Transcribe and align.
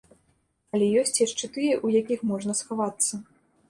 Але 0.77 0.85
ёсць 1.03 1.21
яшчэ 1.25 1.51
тыя, 1.59 1.79
у 1.87 1.95
якіх 2.01 2.19
можна 2.35 2.61
схавацца. 2.65 3.27